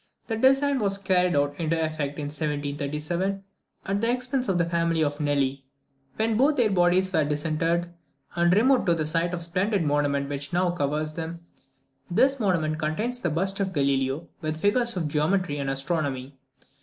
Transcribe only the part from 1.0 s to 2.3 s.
carried into effect till